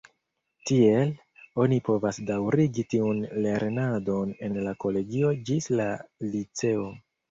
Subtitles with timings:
[0.69, 1.11] Tiel,
[1.65, 5.91] oni povas daŭrigi tiun lernadon en la kolegio ĝis la
[6.37, 6.95] liceo.